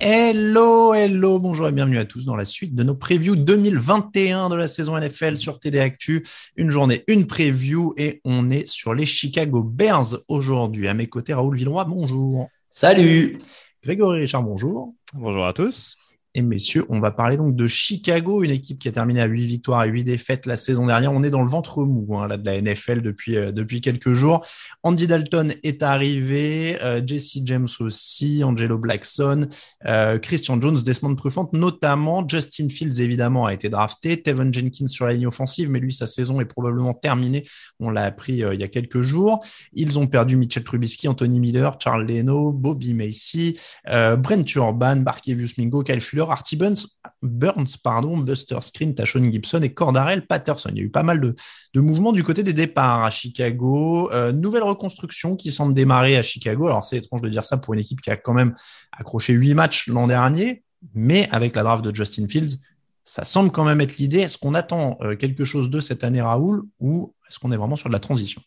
[0.00, 4.56] Hello, hello, bonjour et bienvenue à tous dans la suite de nos previews 2021 de
[4.56, 6.26] la saison NFL sur TD Actu.
[6.56, 10.88] Une journée, une preview et on est sur les Chicago Bears aujourd'hui.
[10.88, 12.48] À mes côtés, Raoul Villeroy, bonjour.
[12.72, 13.38] Salut
[13.84, 14.94] Grégory Richard, bonjour.
[15.14, 15.94] Bonjour à tous.
[16.36, 19.46] Et messieurs, on va parler donc de Chicago, une équipe qui a terminé à 8
[19.46, 21.12] victoires et 8 défaites la saison dernière.
[21.12, 24.12] On est dans le ventre mou hein, là, de la NFL depuis, euh, depuis quelques
[24.12, 24.46] jours.
[24.84, 29.48] Andy Dalton est arrivé, euh, Jesse James aussi, Angelo Blackson,
[29.86, 32.26] euh, Christian Jones, Desmond Trufant notamment.
[32.28, 36.06] Justin Fields évidemment a été drafté, Tevin Jenkins sur la ligne offensive, mais lui sa
[36.06, 37.42] saison est probablement terminée.
[37.80, 39.44] On l'a appris il y a quelques jours.
[39.72, 45.82] Ils ont perdu Mitchell Trubisky, Anthony Miller, Charles Leno, Bobby Macy, Brent Urban, Barkevius Mingo,
[45.82, 50.70] Kyle Artie Burns, pardon, Buster Screen, Tashon Gibson et Cordarel Patterson.
[50.72, 54.10] Il y a eu pas mal de, mouvements du côté des départs à Chicago.
[54.12, 56.66] Euh, nouvelle reconstruction qui semble démarrer à Chicago.
[56.66, 58.54] Alors c'est étrange de dire ça pour une équipe qui a quand même
[58.92, 60.62] accroché huit matchs l'an dernier,
[60.94, 62.58] mais avec la draft de Justin Fields,
[63.04, 64.18] ça semble quand même être l'idée.
[64.18, 67.76] Est-ce qu'on attend euh, quelque chose de cette année, Raoul, ou est-ce qu'on est vraiment
[67.76, 68.42] sur de la transition?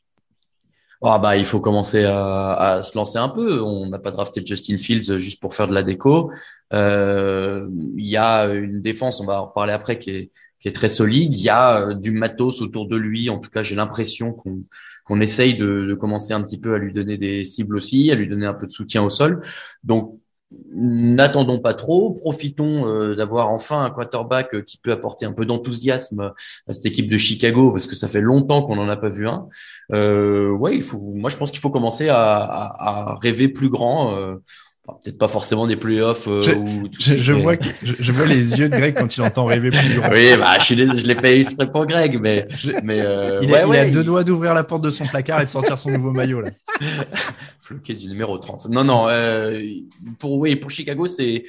[1.06, 3.62] Ah bah, il faut commencer à se lancer un peu.
[3.62, 6.31] On n'a pas drafté Justin Fields juste pour faire de la déco.
[6.74, 7.68] Euh,
[7.98, 10.90] Il y a une défense, on va en reparler après, qui est, qui est très
[10.90, 11.34] solide.
[11.34, 13.30] Il y a euh, du matos autour de lui.
[13.30, 14.64] En tout cas, j'ai l'impression qu'on
[15.06, 18.16] qu'on essaye de, de commencer un petit peu à lui donner des cibles aussi, à
[18.16, 19.42] lui donner un peu de soutien au sol.
[19.84, 20.18] Donc,
[20.74, 25.46] n'attendons pas trop, profitons euh, d'avoir enfin un quarterback euh, qui peut apporter un peu
[25.46, 26.32] d'enthousiasme
[26.68, 29.28] à cette équipe de Chicago parce que ça fait longtemps qu'on n'en a pas vu
[29.28, 29.48] un.
[29.94, 31.00] Euh, ouais, il faut.
[31.00, 34.16] Moi, je pense qu'il faut commencer à, à, à rêver plus grand.
[34.18, 34.36] Euh,
[34.86, 36.28] Peut-être pas forcément des playoffs.
[36.28, 39.22] Euh, Je- tout je, vois que- je, je vois les yeux de Greg quand il
[39.22, 40.10] entend rêver plus grand.
[40.12, 42.46] Oui, bah, je suis je l'ai fait exprès pour Greg, mais
[42.84, 45.06] mais euh, il, ouais, a, il ouais, a deux doigts d'ouvrir la porte de son
[45.06, 46.50] placard et de sortir son nouveau maillot là.
[47.62, 48.68] floqué du numéro 30.
[48.70, 49.62] Non, non, euh,
[50.20, 51.46] pour, oui, pour Chicago, c'est,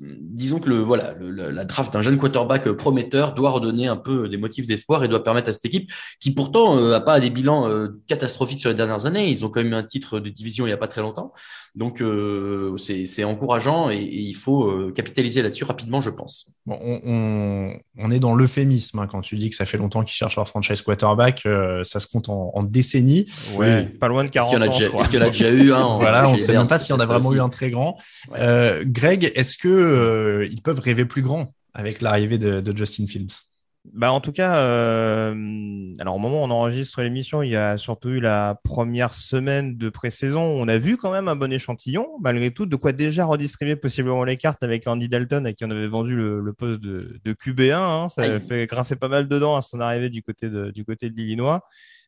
[0.00, 4.28] disons que le, voilà, le- la draft d'un jeune quarterback prometteur doit redonner un peu
[4.28, 5.90] des motifs d'espoir et doit permettre à cette équipe,
[6.20, 9.48] qui pourtant euh, a pas des bilans euh, catastrophiques sur les dernières années, ils ont
[9.48, 11.32] quand même eu un titre de division il y a pas très longtemps,
[11.74, 16.52] donc euh, c'est encourageant et, et il faut euh, capitaliser là-dessus rapidement, je pense.
[16.66, 20.02] Bon, on, on, on est dans l'euphémisme hein, quand tu dis que ça fait longtemps
[20.02, 23.26] qu'ils cherchent leur franchise quarterback, euh, ça se compte en, en décennies.
[23.56, 25.26] Ouais, pas loin de Est-ce 40 qu'il y en a ans, est-ce qu'il y en
[25.26, 27.06] a déjà eu un en- voilà, on ne sait même pas s'il y en a
[27.06, 27.96] vraiment eu un très grand.
[28.30, 28.38] Ouais.
[28.40, 33.06] Euh, Greg, est-ce que euh, ils peuvent rêver plus grand avec l'arrivée de, de Justin
[33.06, 33.45] Fields
[33.92, 37.76] Bah, en tout cas, euh, alors au moment où on enregistre l'émission, il y a
[37.76, 40.40] surtout eu la première semaine de pré-saison.
[40.42, 44.24] On a vu quand même un bon échantillon, malgré tout, de quoi déjà redistribuer possiblement
[44.24, 47.32] les cartes avec Andy Dalton, à qui on avait vendu le, le poste de, de
[47.32, 47.72] QB1.
[47.74, 48.08] hein.
[48.08, 48.40] Ça Aïe.
[48.40, 51.62] fait grincer pas mal dedans à son arrivée du côté de, du côté de l'Illinois.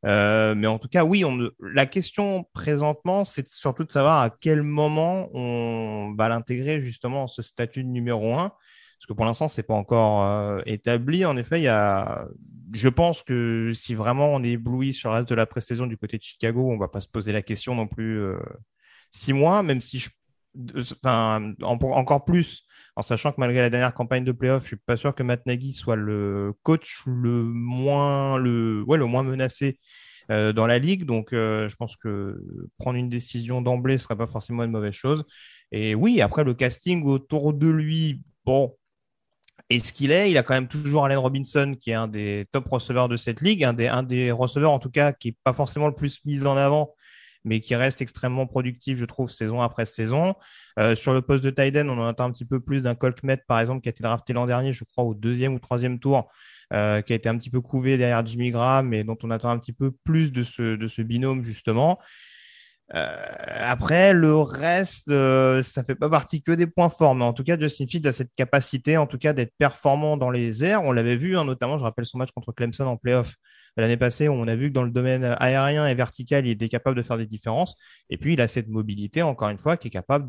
[0.05, 4.31] Euh, mais en tout cas, oui, on, la question présentement, c'est surtout de savoir à
[4.31, 8.53] quel moment on va l'intégrer justement en ce statut de numéro un.
[8.98, 11.25] Parce que pour l'instant, c'est pas encore euh, établi.
[11.25, 12.26] En effet, il y a,
[12.73, 15.96] je pense que si vraiment on est ébloui sur le reste de la pré-saison du
[15.96, 18.38] côté de Chicago, on va pas se poser la question non plus euh,
[19.11, 20.11] six mois, même si je,
[20.93, 22.64] enfin, en- encore plus
[22.96, 25.46] en sachant que malgré la dernière campagne de playoff, je suis pas sûr que Matt
[25.46, 29.78] Nagy soit le coach le moins, le, ouais, le moins menacé
[30.31, 31.05] euh, dans la ligue.
[31.06, 32.40] Donc, je pense que
[32.78, 35.25] prendre une décision d'emblée serait pas forcément une mauvaise chose.
[35.73, 38.77] Et oui, après le casting autour de lui, bon,
[39.70, 42.69] est-ce qu'il est Il a quand même toujours Allen Robinson, qui est un des top
[42.69, 45.88] receveurs de cette ligue, un des, un receveurs en tout cas qui est pas forcément
[45.88, 46.94] le plus mis en avant,
[47.44, 50.34] mais qui reste extrêmement productif, je trouve, saison après saison.
[50.78, 53.38] Euh, sur le poste de Tyden, on en attend un petit peu plus d'un Colkmet,
[53.46, 56.31] par exemple, qui a été drafté l'an dernier, je crois, au deuxième ou troisième tour,
[56.72, 59.50] euh, qui a été un petit peu couvé derrière Jimmy Graham, mais dont on attend
[59.50, 61.99] un petit peu plus de ce, de ce binôme, justement.
[62.94, 67.35] Euh, après, le reste, euh, ça fait pas partie que des points forts, mais en
[67.35, 70.82] tout cas, Justin Fields a cette capacité, en tout cas, d'être performant dans les airs.
[70.85, 73.35] On l'avait vu, hein, notamment, je rappelle son match contre Clemson en playoff
[73.76, 76.69] l'année passée, où on a vu que dans le domaine aérien et vertical, il était
[76.69, 77.76] capable de faire des différences.
[78.11, 80.26] Et puis, il a cette mobilité, encore une fois, qui est capable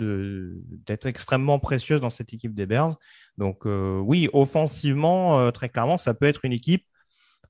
[0.85, 2.95] d'être extrêmement précieuse dans cette équipe des Bears.
[3.37, 6.85] Donc, euh, oui, offensivement, très clairement, ça peut être une équipe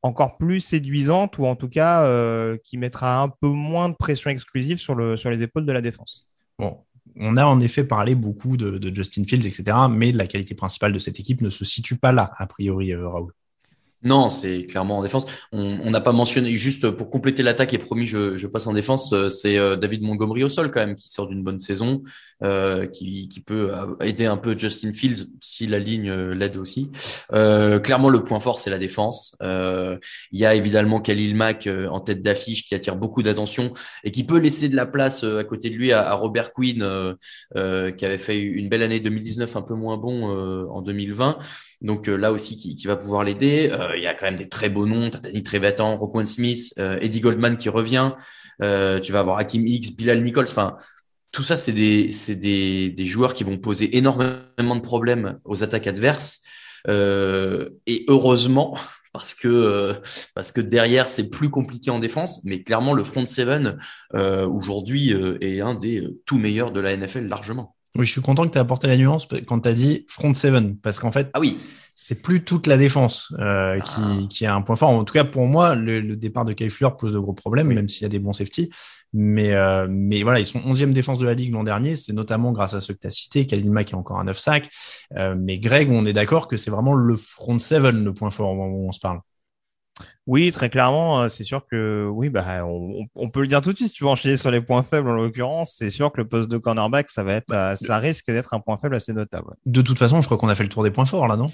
[0.01, 4.29] encore plus séduisante ou en tout cas euh, qui mettra un peu moins de pression
[4.29, 6.27] exclusive sur, le, sur les épaules de la défense.
[6.57, 6.77] Bon,
[7.17, 10.93] on a en effet parlé beaucoup de, de, Justin Fields, etc., mais la qualité principale
[10.93, 13.33] de cette équipe ne se situe pas là, a priori, euh, Raoul.
[14.01, 15.25] Non, c'est clairement en défense.
[15.51, 19.11] On n'a pas mentionné, juste pour compléter l'attaque et promis, je, je, passe en défense,
[19.11, 22.01] euh, c'est David Montgomery au sol quand même, qui sort d'une bonne saison,
[22.43, 23.71] euh, qui, qui, peut
[24.01, 26.91] aider un peu Justin Fields si la ligne euh, l'aide aussi.
[27.33, 29.35] Euh, clairement, le point fort, c'est la défense.
[29.41, 29.99] Il
[30.39, 34.39] y a évidemment Khalil Mack en tête d'affiche qui attire beaucoup d'attention et qui peut
[34.39, 37.15] laisser de la place à côté de lui à, à Robert Quinn,
[37.53, 40.29] qui avait fait une belle année 2019, un peu moins bon
[40.69, 41.37] en 2020.
[41.81, 44.69] Donc là aussi, qui, qui va pouvoir l'aider il y a quand même des très
[44.69, 45.09] beaux noms.
[45.09, 48.11] T'as Danny Trevathan, Roquan Smith, euh, Eddie Goldman qui revient.
[48.63, 50.47] Euh, tu vas avoir Hakim X, Bilal Nichols.
[50.49, 50.77] Enfin,
[51.31, 55.87] tout ça, c'est des, des, des joueurs qui vont poser énormément de problèmes aux attaques
[55.87, 56.41] adverses.
[56.87, 58.77] Euh, et heureusement,
[59.13, 59.95] parce que
[60.35, 63.79] parce que derrière c'est plus compliqué en défense, mais clairement le front seven
[64.13, 65.11] euh, aujourd'hui
[65.41, 67.75] est un des tout meilleurs de la NFL largement.
[67.95, 70.33] Oui, je suis content que tu aies apporté la nuance quand tu as dit front
[70.33, 71.57] seven, parce qu'en fait, ah oui,
[72.01, 74.27] c'est plus toute la défense euh, qui, ah.
[74.29, 74.89] qui, a un point fort.
[74.91, 77.67] En tout cas, pour moi, le, le départ de Kyle Fleur pose de gros problèmes,
[77.73, 78.69] même s'il y a des bons safety.
[79.11, 81.95] Mais, euh, mais voilà, ils sont 11e défense de la ligue l'an dernier.
[81.95, 83.45] C'est notamment grâce à ceux que tu as cités.
[83.45, 84.69] Khalil Mack qui a encore un 9 sacs.
[85.17, 88.51] Euh, mais Greg, on est d'accord que c'est vraiment le front seven le point fort
[88.51, 89.19] au moment où on se parle.
[90.27, 93.71] Oui, très clairement, euh, c'est sûr que oui, bah, on, on, peut le dire tout
[93.71, 93.89] de suite.
[93.89, 96.49] Si tu veux enchaîner sur les points faibles en l'occurrence, c'est sûr que le poste
[96.49, 99.55] de cornerback, ça va être, bah, ça risque d'être un point faible assez notable.
[99.65, 101.51] De toute façon, je crois qu'on a fait le tour des points forts là, non?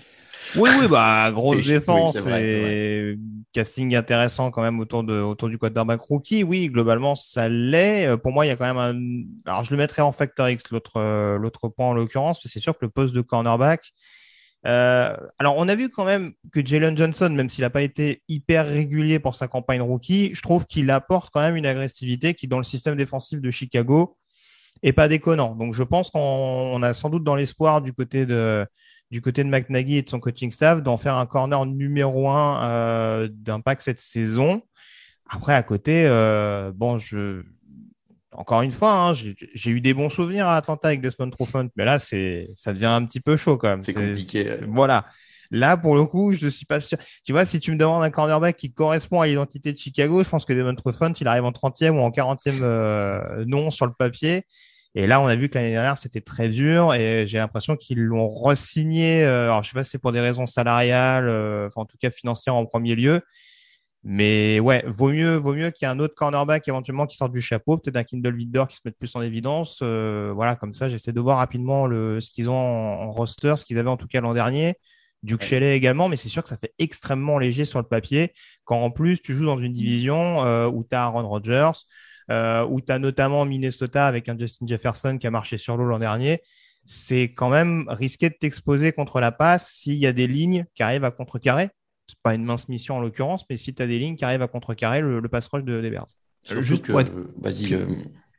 [0.55, 3.17] Oui, oui, bah grosse défense et
[3.51, 6.43] casting intéressant quand même autour de autour du quarterback rookie.
[6.43, 8.05] Oui, globalement ça l'est.
[8.05, 9.49] Euh, pour moi, il y a quand même un.
[9.49, 12.59] Alors je le mettrai en factor X l'autre euh, l'autre point en l'occurrence, mais c'est
[12.59, 13.91] sûr que le poste de cornerback.
[14.65, 18.23] Euh, alors on a vu quand même que Jalen Johnson, même s'il n'a pas été
[18.27, 22.47] hyper régulier pour sa campagne rookie, je trouve qu'il apporte quand même une agressivité qui
[22.47, 24.17] dans le système défensif de Chicago
[24.81, 25.55] est pas déconnant.
[25.55, 28.65] Donc je pense qu'on a sans doute dans l'espoir du côté de
[29.11, 32.63] du côté de McNaghy et de son coaching staff d'en faire un corner numéro un
[32.63, 34.63] euh, d'impact cette saison.
[35.27, 37.43] Après, à côté, euh, bon, je
[38.37, 41.85] encore une fois, hein, j'ai eu des bons souvenirs à Atlanta avec Desmond Trufant, mais
[41.85, 43.81] là, c'est ça devient un petit peu chaud quand même.
[43.81, 44.45] C'est compliqué.
[44.67, 45.05] Voilà.
[45.51, 46.97] Là, pour le coup, je suis pas sûr.
[47.23, 50.29] Tu vois, si tu me demandes un cornerback qui correspond à l'identité de Chicago, je
[50.29, 53.93] pense que Desmond Trufant, il arrive en 30e ou en 40e euh, nom sur le
[53.93, 54.45] papier.
[54.95, 58.01] Et là, on a vu que l'année dernière, c'était très dur et j'ai l'impression qu'ils
[58.01, 59.23] l'ont re-signé.
[59.23, 61.97] Euh, alors, je sais pas si c'est pour des raisons salariales, euh, enfin, en tout
[61.97, 63.21] cas financières en premier lieu.
[64.07, 67.31] Mais ouais, vaut mieux, vaut mieux qu'il y ait un autre cornerback éventuellement qui sorte
[67.31, 69.79] du chapeau, peut-être un Kindle Vidor qui se mette plus en évidence.
[69.81, 73.65] Euh, voilà, comme ça, j'essaie de voir rapidement le, ce qu'ils ont en, roster, ce
[73.65, 74.75] qu'ils avaient en tout cas l'an dernier.
[75.23, 78.31] Duke Shelley également, mais c'est sûr que ça fait extrêmement léger sur le papier
[78.63, 81.71] quand en plus tu joues dans une division où tu as Aaron Rodgers,
[82.31, 85.85] euh, où tu as notamment Minnesota avec un Justin Jefferson qui a marché sur l'eau
[85.85, 86.41] l'an dernier,
[86.85, 90.81] c'est quand même risqué de t'exposer contre la passe s'il y a des lignes qui
[90.81, 91.69] arrivent à contrecarrer.
[92.07, 94.41] C'est pas une mince mission en l'occurrence, mais si tu as des lignes qui arrivent
[94.41, 96.07] à contrecarrer le, le pass rush de, des Bears.
[96.61, 97.11] juste pour être...
[97.37, 97.77] Vas-y.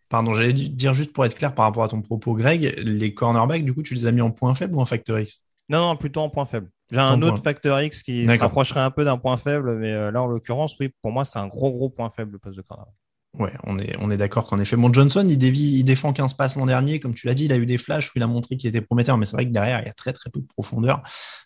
[0.08, 3.64] Pardon, j'allais dire juste pour être clair par rapport à ton propos, Greg, les cornerbacks,
[3.64, 5.42] du coup, tu les as mis en point faible ou en factor X?
[5.68, 6.70] Non, non, plutôt en point faible.
[6.92, 10.12] J'ai un autre facteur X qui se rapprocherait un peu d'un point faible, mais euh,
[10.12, 12.62] là, en l'occurrence, oui, pour moi, c'est un gros, gros point faible, le poste de
[12.62, 12.94] cornerback.
[13.38, 16.34] Ouais, on est, on est d'accord qu'en effet, mon Johnson, il, dévie, il défend 15
[16.34, 17.00] passes l'an dernier.
[17.00, 18.80] Comme tu l'as dit, il a eu des flashs où il a montré qu'il était
[18.80, 21.02] prometteur, mais c'est vrai que derrière, il y a très, très peu de profondeur.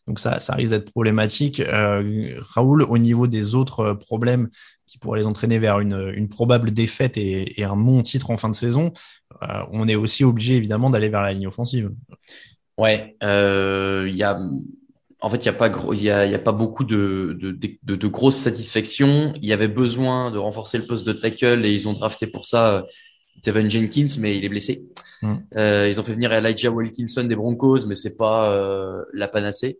[0.06, 1.58] Donc ça, ça risque d'être problématique.
[1.60, 4.48] Euh, Raoul, au niveau des autres problèmes
[4.86, 8.54] qui pourraient les entraîner vers une, une probable défaite et, un non-titre en fin de
[8.54, 8.92] saison,
[9.42, 11.90] euh, on est aussi obligé, évidemment, d'aller vers la ligne offensive.
[12.78, 14.40] Ouais, euh, il y a
[15.22, 17.52] en fait, il n'y a, pas il y a, y a pas beaucoup de, de,
[17.52, 19.34] de, de, grosses satisfactions.
[19.42, 22.46] Il y avait besoin de renforcer le poste de tackle et ils ont drafté pour
[22.46, 22.82] ça euh,
[23.42, 24.84] Tevin Jenkins, mais il est blessé.
[25.22, 25.34] Mm.
[25.56, 29.78] Euh, ils ont fait venir Elijah Wilkinson des Broncos, mais c'est pas euh, la panacée.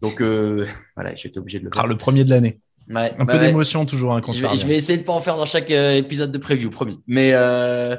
[0.00, 0.66] Donc euh,
[0.96, 1.86] voilà, j'ai été obligé de le faire.
[1.86, 2.60] le premier de l'année.
[2.94, 5.70] Un peu d'émotion toujours un je, je vais essayer de pas en faire dans chaque
[5.70, 7.00] euh, épisode de preview, promis.
[7.06, 7.96] Mais euh,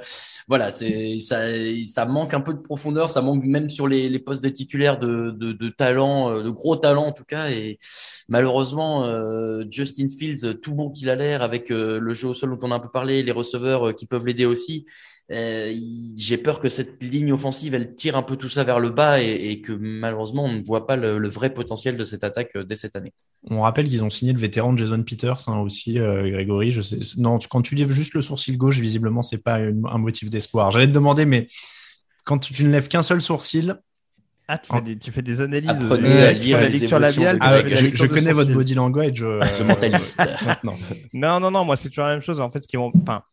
[0.48, 1.40] voilà, c'est ça,
[1.86, 4.98] ça manque un peu de profondeur, ça manque même sur les, les postes de titulaires
[4.98, 7.50] de, de, de talent, euh, de gros talent en tout cas.
[7.50, 7.80] Et
[8.28, 12.68] malheureusement, euh, Justin Fields, tout bon qu'il a l'air, avec le jeu au sol dont
[12.68, 14.86] on a un peu parlé, les receveurs qui peuvent l'aider aussi.
[15.30, 15.76] Euh,
[16.16, 19.20] j'ai peur que cette ligne offensive, elle tire un peu tout ça vers le bas
[19.22, 22.76] et, que malheureusement, on ne voit pas le, vrai potentiel de cette attaque euh, dès
[22.76, 23.14] cette année.
[23.50, 26.72] On rappelle qu'ils ont signé le vétéran Jason Peters hein, aussi, euh, Grégory.
[26.72, 30.30] Je sais, non, quand tu lèves juste le sourcil gauche, visiblement, c'est pas un motif
[30.30, 30.72] d'espoir.
[30.72, 31.50] J'allais te demander, mais
[32.24, 33.82] quand tu ne lèves qu'un seul sourcil,
[34.48, 35.70] ah, tu, fais des, tu fais des analyses.
[35.70, 37.38] Apprenez euh, à lire la lecture labiale.
[37.42, 39.24] Ah, je, je connais votre body language.
[39.24, 40.22] Euh, mentaliste.
[41.14, 42.40] non, non, non, moi c'est toujours la même chose.
[42.40, 43.24] En fait, ce qui enfin,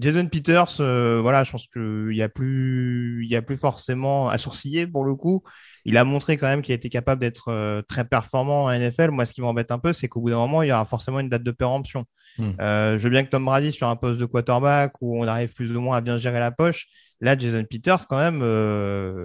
[0.00, 4.28] Jason Peters, euh, voilà, je pense qu'il y a plus, il y a plus forcément
[4.28, 5.42] à sourciller pour le coup.
[5.84, 9.10] Il a montré quand même qu'il était capable d'être euh, très performant en NFL.
[9.10, 11.20] Moi, ce qui m'embête un peu, c'est qu'au bout d'un moment, il y aura forcément
[11.20, 12.04] une date de péremption.
[12.38, 12.52] Hmm.
[12.60, 15.52] Euh, je veux bien que Tom Brady sur un poste de quarterback où on arrive
[15.52, 16.86] plus ou moins à bien gérer la poche.
[17.20, 18.38] Là, Jason Peters, quand même,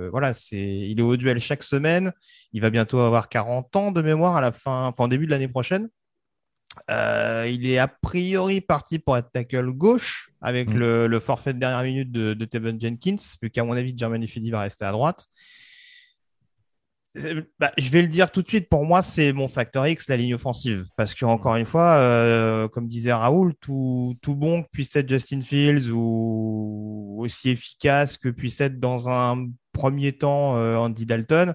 [0.10, 2.12] voilà, c'est, il est au duel chaque semaine.
[2.52, 5.32] Il va bientôt avoir 40 ans de mémoire à la fin, enfin, en début de
[5.32, 5.90] l'année prochaine.
[6.92, 10.78] Euh, il est a priori parti pour être tackle gauche avec mm.
[10.78, 14.52] le, forfait de dernière minute de, de Tevin Jenkins, vu qu'à mon avis, Germany Fidi
[14.52, 15.26] va rester à droite.
[17.60, 20.18] Bah, je vais le dire tout de suite, pour moi, c'est mon facteur X, la
[20.18, 20.86] ligne offensive.
[20.98, 25.42] Parce que, encore une fois, euh, comme disait Raoul, tout, bon que puisse être Justin
[25.42, 31.54] Fields ou aussi efficace que puisse être dans un premier temps euh, Andy Dalton,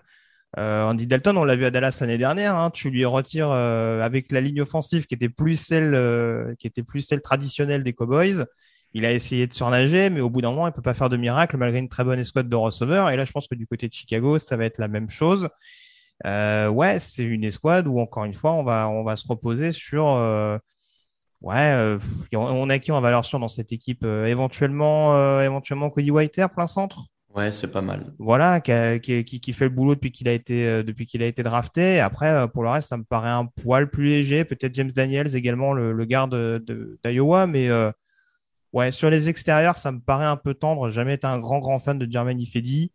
[0.59, 2.57] euh, Andy Dalton, on l'a vu à Dallas l'année dernière.
[2.57, 7.03] Hein, tu lui retires avec la ligne offensive qui était plus celle qui était plus
[7.03, 8.47] celle traditionnelle des Cowboys.
[8.95, 11.17] Il a essayé de surnager, mais au bout d'un moment, il peut pas faire de
[11.17, 13.11] miracle malgré une très bonne escouade de receveurs.
[13.11, 15.49] Et là, je pense que du côté de Chicago, ça va être la même chose.
[16.27, 19.73] Euh, ouais, c'est une escouade où encore une fois, on va on va se reposer
[19.73, 20.05] sur
[21.41, 21.99] ouais,
[22.35, 27.07] on a qui en valeur sûre dans cette équipe éventuellement éventuellement Cody Whitehair plein centre?
[27.35, 28.13] Ouais, c'est pas mal.
[28.19, 31.27] Voilà, qui, qui, qui, fait le boulot depuis qu'il a été euh, depuis qu'il a
[31.27, 32.01] été drafté.
[32.01, 34.45] Après, euh, pour le reste, ça me paraît un poil plus léger.
[34.45, 36.35] Peut-être James Daniels également, le, le garde
[37.05, 37.93] d'Iowa, mais euh,
[38.73, 40.89] ouais, sur les extérieurs, ça me paraît un peu tendre.
[40.89, 42.93] Jamais été un grand grand fan de Jermaine Ifedi.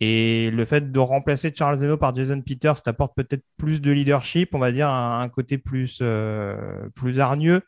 [0.00, 4.54] Et le fait de remplacer Charles Zeno par Jason Peters t'apporte peut-être plus de leadership,
[4.54, 6.02] on va dire un, côté plus
[6.94, 7.62] plus hargneux.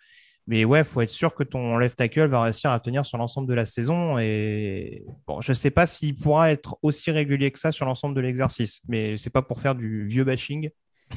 [0.46, 3.48] Mais ouais, faut être sûr que ton left tackle va réussir à tenir sur l'ensemble
[3.48, 4.18] de la saison.
[4.18, 8.20] Et bon, je sais pas s'il pourra être aussi régulier que ça sur l'ensemble de
[8.20, 10.70] l'exercice, mais c'est pas pour faire du vieux bashing.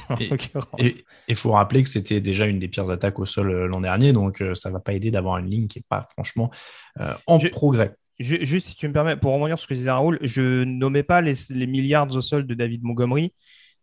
[0.79, 0.95] Et
[1.27, 4.13] il faut rappeler que c'était déjà une des pires attaques au sol euh, l'an dernier,
[4.13, 6.51] donc euh, ça va pas aider d'avoir une ligne qui est pas franchement
[6.99, 7.95] euh, en progrès.
[8.19, 11.21] juste si tu me permets, pour revenir sur ce que disait Raoul, je nommais pas
[11.21, 13.33] les, les milliards au sol de David Montgomery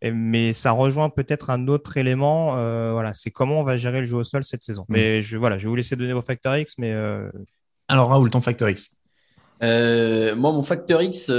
[0.01, 2.57] mais ça rejoint peut-être un autre élément.
[2.57, 4.83] Euh, voilà, c'est comment on va gérer le jeu au sol cette saison.
[4.83, 4.93] Mm.
[4.93, 6.75] Mais je, voilà, je vais vous laisser donner vos facteurs X.
[6.77, 7.29] Mais euh,
[7.87, 8.97] alors Raoul, ton facteur X.
[9.63, 11.31] Euh, moi, mon facteur X,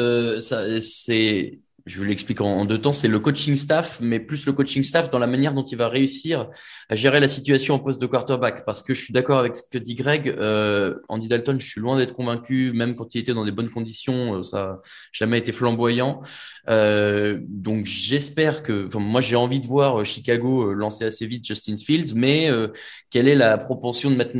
[0.80, 4.82] c'est je vous l'explique en, deux temps, c'est le coaching staff, mais plus le coaching
[4.82, 6.50] staff dans la manière dont il va réussir
[6.88, 8.64] à gérer la situation en poste de quarterback.
[8.64, 10.28] Parce que je suis d'accord avec ce que dit Greg.
[10.28, 13.70] Euh, Andy Dalton, je suis loin d'être convaincu, même quand il était dans des bonnes
[13.70, 14.80] conditions, euh, ça n'a
[15.12, 16.22] jamais été flamboyant.
[16.68, 22.14] Euh, donc j'espère que, moi j'ai envie de voir Chicago lancer assez vite Justin Fields,
[22.16, 22.50] mais
[23.10, 24.32] quelle est la propension de Matt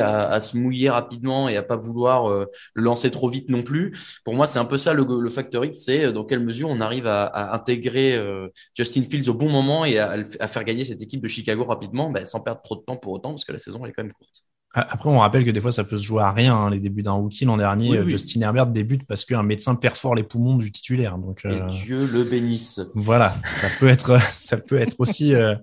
[0.00, 2.48] à, se mouiller rapidement et à pas vouloir le
[2.82, 3.92] lancer trop vite non plus?
[4.24, 6.91] Pour moi, c'est un peu ça le facteur X, c'est dans quelle mesure on arrive
[6.92, 11.22] arrive à, intégrer euh, Justin Fields au bon moment et à, faire gagner cette équipe
[11.22, 13.80] de Chicago rapidement, bah, sans perdre trop de temps pour autant, parce que la saison
[13.84, 14.44] elle est quand même courte.
[14.74, 16.56] Après, on rappelle que des fois, ça peut se jouer à rien.
[16.56, 20.22] Hein, les débuts d'un rookie l'an dernier, Justin Herbert débute parce qu'un médecin perfore les
[20.22, 21.18] poumons du titulaire.
[21.18, 22.80] Donc, et euh, Dieu le bénisse.
[22.94, 25.54] Voilà, ça peut être, ça peut être aussi euh,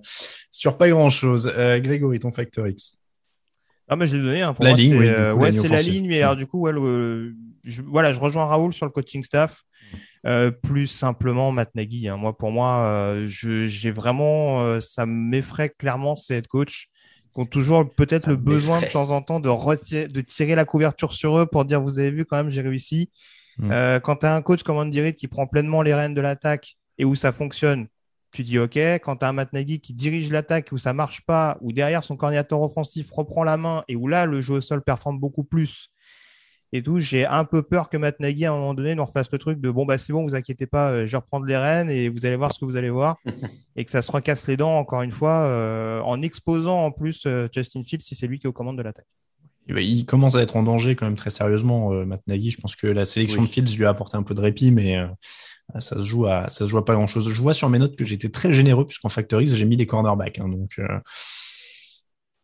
[0.52, 1.52] sur pas grand chose.
[1.56, 2.98] Grégory, ton facteur X.
[3.88, 4.42] Ah, mais je l'ai donné.
[4.42, 5.08] Hein, la ligne, oui.
[5.40, 6.06] ouais, c'est la ligne.
[6.06, 9.64] Mais alors, du coup, je, voilà, je rejoins Raoul sur le coaching staff.
[10.26, 12.08] Euh, plus simplement Matt Nagy.
[12.08, 12.18] Hein.
[12.18, 16.88] Moi, pour moi, euh, j'ai vraiment, euh, ça m'effraie clairement ces head coach
[17.32, 20.66] qui ont toujours peut-être le besoin de temps en temps de, retirer, de tirer la
[20.66, 23.10] couverture sur eux pour dire vous avez vu quand même j'ai réussi.
[23.58, 24.00] Mm.
[24.02, 26.76] quand tu as un coach comme Andy Reid qui prend pleinement les rênes de l'attaque
[26.98, 27.86] et où ça fonctionne,
[28.32, 28.76] tu dis OK.
[28.76, 32.04] Quand tu as un Matt Nagy qui dirige l'attaque où ça marche pas, où derrière
[32.04, 35.44] son coordinateur offensif reprend la main et où là le jeu au sol performe beaucoup
[35.44, 35.88] plus
[36.72, 37.00] et tout.
[37.00, 39.60] J'ai un peu peur que Matt Nagy, à un moment donné, nous refasse le truc
[39.60, 42.08] de bon, bah, c'est bon, vous inquiétez pas, euh, je vais reprendre les rênes et
[42.08, 43.16] vous allez voir ce que vous allez voir.
[43.76, 47.24] et que ça se recasse les dents, encore une fois, euh, en exposant en plus
[47.26, 49.06] euh, Justin Fields si c'est lui qui est aux commandes de l'attaque.
[49.68, 52.50] Il commence à être en danger quand même très sérieusement, Matt Nagy.
[52.50, 54.96] Je pense que la sélection de Fields lui a apporté un peu de répit, mais
[55.78, 57.30] ça se joue à ça se joue à pas grand chose.
[57.30, 59.86] Je vois sur mes notes que j'étais très généreux puisqu'en Factor X j'ai mis les
[59.86, 60.40] cornerbacks.
[60.40, 60.80] Hein, donc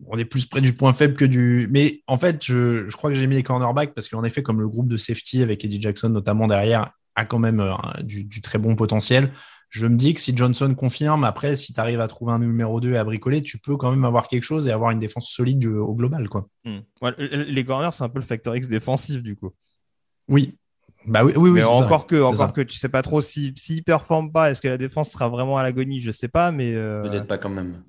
[0.08, 1.68] on est plus près du point faible que du.
[1.70, 4.60] Mais en fait, je, je crois que j'ai mis les cornerbacks parce qu'en effet, comme
[4.60, 7.72] le groupe de safety avec Eddie Jackson notamment derrière a quand même euh,
[8.02, 9.30] du, du, très bon potentiel.
[9.68, 12.80] Je me dis que si Johnson confirme, après, si tu arrives à trouver un numéro
[12.80, 15.28] 2 et à bricoler, tu peux quand même avoir quelque chose et avoir une défense
[15.28, 16.28] solide du, au global.
[16.28, 16.46] Quoi.
[16.64, 16.80] Hmm.
[17.02, 19.50] Ouais, les corners, c'est un peu le facteur X défensif, du coup.
[20.28, 20.56] Oui.
[21.06, 22.06] Bah oui, oui, oui encore ça.
[22.06, 24.78] que, encore que tu sais pas trop s'il si, si performe pas, est-ce que la
[24.78, 26.00] défense sera vraiment à l'agonie?
[26.00, 26.74] Je sais pas, mais.
[26.74, 27.02] Euh...
[27.02, 27.82] Peut-être pas quand même.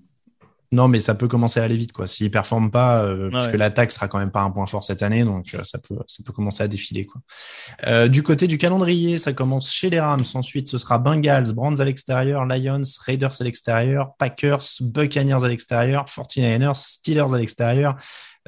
[0.74, 2.08] Non, mais ça peut commencer à aller vite, quoi.
[2.08, 3.58] S'il ne performe pas, euh, puisque ouais.
[3.58, 6.24] l'attaque sera quand même pas un point fort cette année, donc euh, ça peut, ça
[6.26, 7.22] peut commencer à défiler, quoi.
[7.86, 10.26] Euh, du côté du calendrier, ça commence chez les Rams.
[10.34, 16.06] Ensuite, ce sera Bengals, Browns à l'extérieur, Lions, Raiders à l'extérieur, Packers, Buccaneers à l'extérieur,
[16.06, 17.96] 49ers, Steelers à l'extérieur.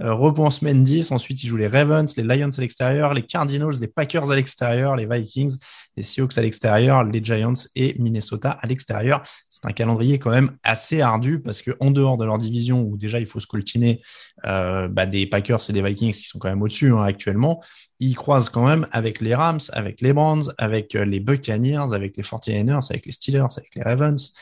[0.02, 1.12] Euh, repos en semaine 10.
[1.12, 4.96] Ensuite, ils jouent les Ravens, les Lions à l'extérieur, les Cardinals, les Packers à l'extérieur,
[4.96, 5.58] les Vikings,
[5.98, 9.24] les Seahawks à l'extérieur, les Giants et Minnesota à l'extérieur.
[9.50, 12.98] C'est un calendrier quand même assez ardu parce que en dehors de leur division où
[12.98, 14.02] déjà il faut se coltiner
[14.46, 17.62] euh, bah, des Packers et des Vikings qui sont quand même au-dessus hein, actuellement,
[18.00, 22.16] ils croisent quand même avec les Rams, avec les Browns, avec euh, les Buccaneers, avec
[22.16, 24.34] les 49ers, avec les Steelers, avec les Ravens.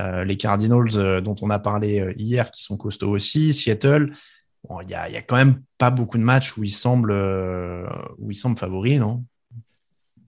[0.00, 4.10] Euh, les Cardinals euh, dont on a parlé hier qui sont costauds aussi, Seattle,
[4.82, 7.86] Il y, a, quand même pas beaucoup de matchs où ils semblent, euh,
[8.18, 9.24] où ils semblent favoris, non?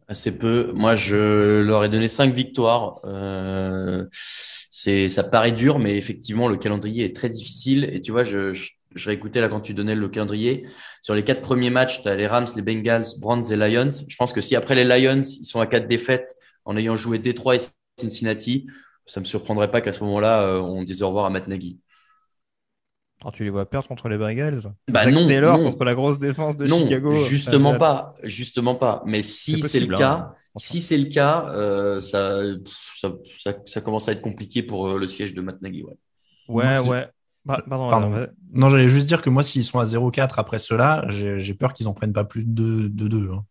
[0.07, 0.73] Assez peu.
[0.75, 3.00] Moi, je leur ai donné cinq victoires.
[3.04, 4.07] Euh,
[4.71, 7.90] ça paraît dur, mais effectivement, le calendrier est très difficile.
[7.92, 8.71] Et tu vois, je, je,
[9.04, 10.66] réécoutais là quand tu donnais le calendrier.
[11.02, 13.90] Sur les quatre premiers matchs, tu as les Rams, les Bengals, Browns et Lions.
[14.07, 17.18] Je pense que si après les Lions, ils sont à quatre défaites en ayant joué
[17.18, 17.61] Détroit et
[17.99, 18.66] Cincinnati,
[19.07, 21.78] ça me surprendrait pas qu'à ce moment-là, euh, on dise au revoir à Matt Nagy.
[23.21, 25.73] Alors, tu les vois perdre contre les Bengals Bah Zach non, Taylor non.
[25.73, 27.15] contre la grosse défense de non, Chicago.
[27.27, 29.03] justement pas, justement pas.
[29.07, 32.41] Mais si c'est le hein, cas, si c'est le cas, euh, ça,
[32.97, 35.83] ça, ça, ça, commence à être compliqué pour euh, le siège de Matt Nagy.
[35.83, 35.97] Ouais,
[36.49, 36.65] ouais.
[36.83, 37.09] Moi, ouais.
[37.45, 37.91] Bah, pardon.
[37.91, 38.27] Pardon.
[38.53, 41.89] Non, j'allais juste dire que moi, s'ils sont à 0-4 après cela, j'ai peur qu'ils
[41.89, 43.31] en prennent pas plus de 2.
[43.33, 43.45] Hein.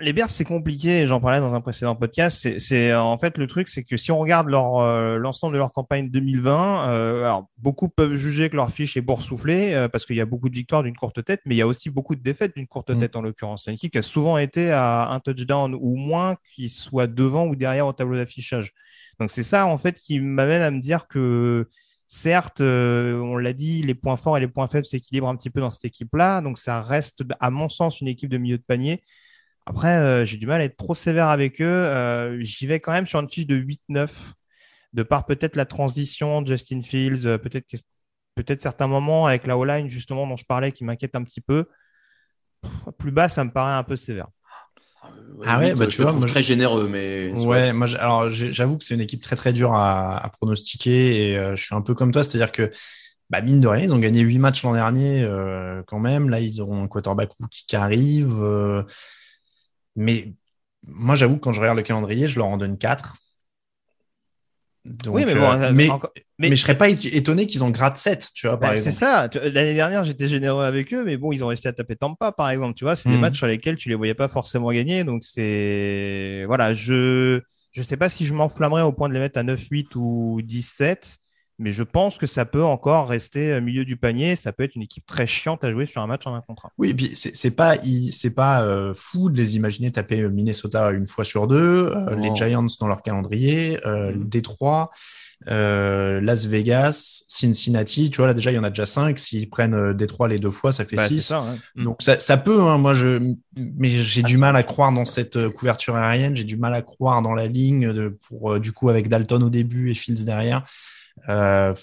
[0.00, 1.06] Les Bears, c'est compliqué.
[1.06, 2.58] J'en parlais dans un précédent podcast.
[2.58, 5.72] C'est en fait le truc, c'est que si on regarde leur euh, l'ensemble de leur
[5.72, 10.16] campagne 2020, euh, alors beaucoup peuvent juger que leur fiche est boursouflée euh, parce qu'il
[10.16, 12.22] y a beaucoup de victoires d'une courte tête, mais il y a aussi beaucoup de
[12.22, 13.00] défaites d'une courte Mm.
[13.00, 13.64] tête en l'occurrence.
[13.64, 17.46] C'est une équipe qui a souvent été à un touchdown ou moins, qui soit devant
[17.46, 18.72] ou derrière au tableau d'affichage.
[19.18, 21.68] Donc c'est ça en fait qui m'amène à me dire que
[22.08, 25.50] Certes, euh, on l'a dit, les points forts et les points faibles s'équilibrent un petit
[25.50, 26.40] peu dans cette équipe-là.
[26.40, 29.02] Donc, ça reste, à mon sens, une équipe de milieu de panier.
[29.66, 31.64] Après, euh, j'ai du mal à être trop sévère avec eux.
[31.64, 34.32] Euh, J'y vais quand même sur une fiche de 8-9,
[34.92, 37.66] de par peut-être la transition de Justin Fields, euh, peut-être
[38.36, 41.64] peut-être certains moments avec la O-line, justement, dont je parlais, qui m'inquiète un petit peu.
[42.62, 44.28] Pff, plus bas, ça me paraît un peu sévère.
[45.44, 48.76] Ah ouais, oui, bah, tu vois, trouve moi, très généreux, mais Ouais, moi, alors j'avoue
[48.78, 51.82] que c'est une équipe très très dure à, à pronostiquer et euh, je suis un
[51.82, 52.70] peu comme toi, c'est-à-dire que
[53.30, 56.28] bah, mine de rien, ils ont gagné 8 matchs l'an dernier euh, quand même.
[56.30, 58.34] Là, ils auront un quarterback rookie qui arrive.
[58.42, 58.82] euh,
[59.96, 60.32] mais
[60.86, 63.16] moi, j'avoue que quand je regarde le calendrier, je leur en donne 4.
[64.84, 67.70] Donc, oui, mais euh, bon, euh, mais, encore- mais, je serais pas étonné qu'ils en
[67.70, 69.28] grattent 7, tu vois, par Bah, c'est ça.
[69.28, 72.30] Tu- L'année dernière, j'étais généreux avec eux, mais bon, ils ont réussi à taper Tampa,
[72.30, 72.74] par exemple.
[72.74, 73.20] Tu vois, c'est des Mhm.
[73.22, 75.02] matchs sur lesquels tu les voyais pas forcément gagner.
[75.02, 76.44] Donc, c'est.
[76.46, 77.40] Voilà, je
[77.72, 81.18] je sais pas si je m'enflammerais au point de les mettre à 9-8 ou 17,
[81.58, 84.36] mais je pense que ça peut encore rester au milieu du panier.
[84.36, 86.66] Ça peut être une équipe très chiante à jouer sur un match en un contre
[86.66, 86.70] un.
[86.78, 87.76] Oui, et puis c'est pas,
[88.12, 92.34] c'est pas euh, fou de les imaginer taper Minnesota une fois sur deux, euh, les
[92.34, 94.28] Giants dans leur calendrier, euh, Mhm.
[94.28, 94.90] Détroit,
[95.48, 98.10] euh, Las Vegas, Cincinnati.
[98.10, 99.18] Tu vois, là déjà, il y en a déjà cinq.
[99.18, 101.20] S'ils prennent euh, Détroit les deux fois, ça fait Bah, c'est six.
[101.22, 101.38] ça.
[101.40, 101.56] hein.
[101.74, 101.84] Mm.
[101.84, 103.20] Donc ça, ça peut, hein, moi je,
[103.56, 106.74] mais j'ai Ah, du mal à croire dans cette euh, couverture aérienne, j'ai du mal
[106.74, 109.94] à croire dans la ligne de, pour euh, du coup avec Dalton au début et
[109.94, 110.64] Fields derrière.
[111.28, 111.74] Euh,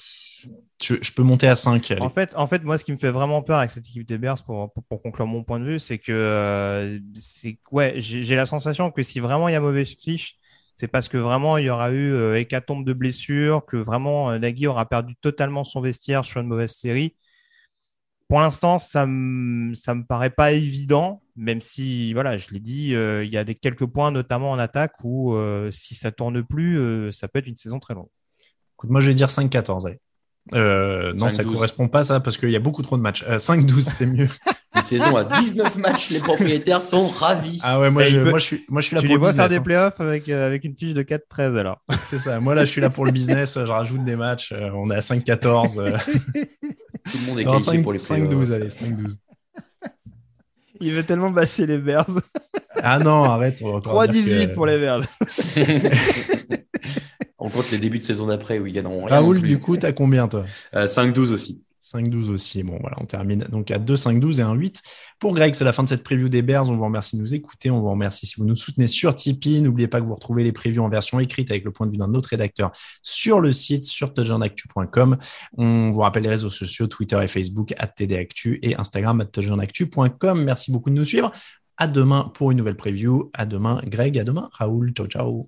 [0.82, 1.93] je, je peux monter à 5.
[2.00, 4.17] En fait, en fait, moi, ce qui me fait vraiment peur avec cette équipe des
[4.17, 8.46] Bears, pour, pour, conclure mon point de vue, c'est que euh, c'est ouais, j'ai la
[8.46, 10.38] sensation que si vraiment il y a mauvaise fiche,
[10.76, 14.39] c'est parce que vraiment il y aura eu euh, hécatombe de blessures, que vraiment euh,
[14.39, 17.15] Nagy aura perdu totalement son vestiaire sur une mauvaise série.
[18.28, 22.96] Pour l'instant, ça me ça me paraît pas évident, même si voilà, je l'ai dit,
[22.96, 26.43] euh, il y a des quelques points, notamment en attaque, où euh, si ça tourne
[26.43, 28.10] plus, ça peut être une saison très longue.
[28.84, 29.88] Écoute, moi je vais dire 5-14.
[29.88, 30.00] allez.
[30.54, 31.54] Euh, non, ça 5-12.
[31.54, 33.24] correspond pas ça parce qu'il y a beaucoup trop de matchs.
[33.30, 34.28] Euh, 5-12, c'est mieux.
[34.76, 37.60] Une saison à 19 matchs, les propriétaires sont ravis.
[37.63, 39.06] Ah ouais, moi, Et je, il peut- moi, je suis, moi je suis là Tu
[39.08, 39.52] pour les le vois faire business.
[39.52, 39.63] des hein.
[39.63, 41.80] playoffs avec, euh, avec une fiche de 4-13 alors.
[42.04, 42.39] C'est ça.
[42.41, 43.54] Moi là, je suis là pour le business.
[43.63, 44.52] Je rajoute des matchs.
[44.52, 45.80] euh, on est à 5-14.
[45.80, 48.52] euh, Tout le monde est non, qualifié 5, pour les 5-12, playoffs.
[48.52, 49.15] allez, 5-12.
[50.82, 52.10] Il veut tellement bâcher les Bears.
[52.82, 53.60] Ah non, arrête.
[53.63, 55.02] on va encore dire 3-18 que- pour les Bears.
[57.43, 59.17] On compte les débuts de saison d'après où ils gagneront rien.
[59.17, 60.43] Raoul, du coup, t'as combien toi?
[60.73, 61.62] 5-12 euh, aussi.
[61.82, 62.63] 5-12 aussi.
[62.63, 64.82] Bon, voilà, on termine donc à 2, 5-12 et 1, 8.
[65.19, 66.69] Pour Greg, c'est la fin de cette preview des Bears.
[66.69, 67.69] On vous remercie de nous écouter.
[67.69, 69.62] On vous remercie si vous nous soutenez sur Tipeee.
[69.62, 71.97] N'oubliez pas que vous retrouvez les previews en version écrite avec le point de vue
[71.97, 75.17] d'un autre rédacteur sur le site, sur touchdownactu.com.
[75.58, 80.41] On vous rappelle les réseaux sociaux, Twitter et Facebook, at TDActu et Instagram, at touchdownactu.com.
[80.45, 81.29] Merci beaucoup de nous suivre.
[81.75, 83.29] À demain pour une nouvelle preview.
[83.34, 84.17] À demain, Greg.
[84.17, 84.93] À demain, Raoul.
[84.93, 85.47] Ciao, ciao.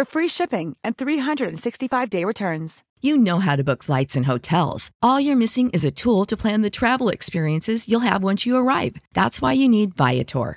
[0.00, 2.82] for free shipping and 365-day returns.
[3.02, 4.90] You know how to book flights and hotels.
[5.02, 8.56] All you're missing is a tool to plan the travel experiences you'll have once you
[8.56, 8.96] arrive.
[9.14, 10.56] That's why you need Viator.